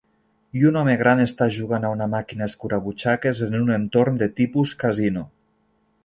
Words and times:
I 0.59 0.63
un 0.67 0.77
home 0.79 0.93
gran 1.01 1.19
està 1.25 1.47
jugant 1.57 1.83
a 1.89 1.91
una 1.97 2.07
màquina 2.13 2.47
escurabutxaques 2.51 3.41
en 3.49 3.59
un 3.59 3.69
entorn 3.75 4.17
de 4.23 4.29
tipus 4.41 4.73
casino. 4.85 5.23